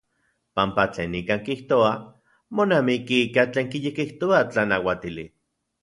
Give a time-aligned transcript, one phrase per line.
[0.55, 1.91] Panpa tlen nikan kijtoa
[2.55, 5.25] monamiki ika tlen kiyekijtoa tlanauatili.